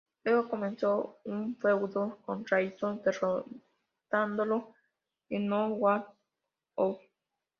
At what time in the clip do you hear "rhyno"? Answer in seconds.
2.43-2.99